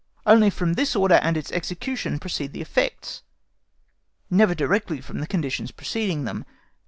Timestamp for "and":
1.21-1.37